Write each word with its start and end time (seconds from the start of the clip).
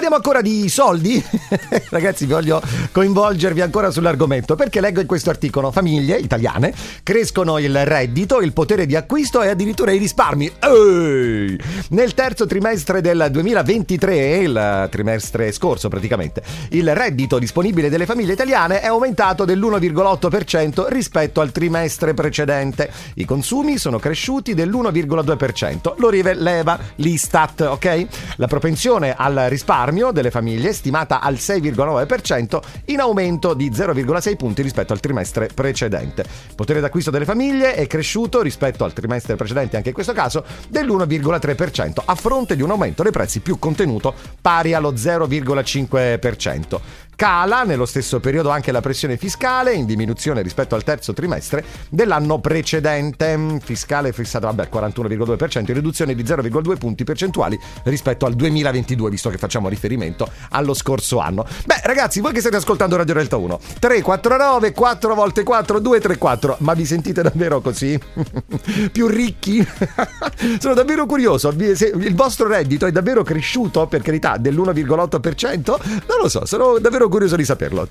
Parliamo 0.00 0.24
ancora 0.24 0.40
di 0.40 0.66
soldi? 0.70 1.22
Ragazzi, 1.90 2.24
voglio 2.24 2.62
coinvolgervi 2.90 3.60
ancora 3.60 3.90
sull'argomento 3.90 4.54
perché 4.54 4.80
leggo 4.80 5.02
in 5.02 5.06
questo 5.06 5.28
articolo 5.28 5.70
famiglie 5.70 6.16
italiane 6.16 6.72
crescono 7.02 7.58
il 7.58 7.84
reddito, 7.84 8.40
il 8.40 8.54
potere 8.54 8.86
di 8.86 8.96
acquisto 8.96 9.42
e 9.42 9.50
addirittura 9.50 9.92
i 9.92 9.98
risparmi. 9.98 10.50
Ehi! 10.58 11.60
Nel 11.90 12.14
terzo 12.14 12.46
trimestre 12.46 13.02
del 13.02 13.28
2023, 13.30 14.36
il 14.38 14.88
trimestre 14.90 15.52
scorso 15.52 15.90
praticamente, 15.90 16.42
il 16.70 16.94
reddito 16.94 17.38
disponibile 17.38 17.90
delle 17.90 18.06
famiglie 18.06 18.32
italiane 18.32 18.80
è 18.80 18.86
aumentato 18.86 19.44
dell'1,8% 19.44 20.86
rispetto 20.88 21.42
al 21.42 21.52
trimestre 21.52 22.14
precedente. 22.14 22.90
I 23.16 23.26
consumi 23.26 23.76
sono 23.76 23.98
cresciuti 23.98 24.54
dell'1,2%, 24.54 25.92
lo 25.98 26.08
rivela 26.08 26.78
l'Istat, 26.94 27.60
ok? 27.60 28.06
La 28.36 28.46
propensione 28.46 29.14
al 29.14 29.44
risparmio 29.50 29.88
delle 30.12 30.30
famiglie 30.30 30.72
stimata 30.72 31.20
al 31.20 31.34
6,9% 31.34 32.60
in 32.86 33.00
aumento 33.00 33.54
di 33.54 33.70
0,6 33.70 34.36
punti 34.36 34.62
rispetto 34.62 34.92
al 34.92 35.00
trimestre 35.00 35.48
precedente. 35.52 36.22
Il 36.22 36.54
potere 36.54 36.80
d'acquisto 36.80 37.10
delle 37.10 37.24
famiglie 37.24 37.74
è 37.74 37.86
cresciuto 37.86 38.40
rispetto 38.40 38.84
al 38.84 38.92
trimestre 38.92 39.36
precedente, 39.36 39.76
anche 39.76 39.88
in 39.88 39.94
questo 39.94 40.12
caso, 40.12 40.44
dell'1,3% 40.68 42.02
a 42.04 42.14
fronte 42.14 42.56
di 42.56 42.62
un 42.62 42.70
aumento 42.70 43.02
dei 43.02 43.12
prezzi 43.12 43.40
più 43.40 43.58
contenuto 43.58 44.14
pari 44.40 44.74
allo 44.74 44.92
0,5%. 44.92 47.08
Cala 47.20 47.64
nello 47.64 47.84
stesso 47.84 48.18
periodo 48.18 48.48
anche 48.48 48.72
la 48.72 48.80
pressione 48.80 49.18
fiscale 49.18 49.74
in 49.74 49.84
diminuzione 49.84 50.40
rispetto 50.40 50.74
al 50.74 50.84
terzo 50.84 51.12
trimestre 51.12 51.62
dell'anno 51.90 52.38
precedente. 52.38 53.58
Fiscale 53.62 54.14
fissata 54.14 54.46
vabbè, 54.46 54.70
al 54.72 54.90
41,2% 54.90 55.58
in 55.58 55.74
riduzione 55.74 56.14
di 56.14 56.22
0,2 56.22 56.78
punti 56.78 57.04
percentuali 57.04 57.60
rispetto 57.82 58.24
al 58.24 58.32
2022, 58.32 59.10
visto 59.10 59.28
che 59.28 59.36
facciamo 59.36 59.68
riferimento 59.68 60.30
allo 60.48 60.72
scorso 60.72 61.18
anno. 61.18 61.46
Beh, 61.66 61.82
ragazzi, 61.82 62.20
voi 62.20 62.32
che 62.32 62.40
state 62.40 62.56
ascoltando 62.56 62.96
Radio 62.96 63.12
Delta 63.12 63.36
1, 63.36 63.60
349 63.78 64.72
4 64.72 65.14
volte 65.14 65.42
4 65.42 65.78
234, 65.78 66.56
ma 66.60 66.72
vi 66.72 66.86
sentite 66.86 67.20
davvero 67.20 67.60
così? 67.60 68.00
Più 68.90 69.08
ricchi? 69.08 69.62
Sono 70.58 70.72
davvero 70.72 71.04
curioso, 71.04 71.50
il 71.50 72.14
vostro 72.14 72.48
reddito 72.48 72.86
è 72.86 72.90
davvero 72.90 73.22
cresciuto, 73.22 73.86
per 73.88 74.00
carità, 74.00 74.38
dell'1,8%? 74.38 75.76
Non 76.08 76.18
lo 76.18 76.28
so, 76.30 76.46
sono 76.46 76.78
davvero 76.78 77.08
curioso 77.10 77.36
di 77.36 77.44
saperlo. 77.44 77.86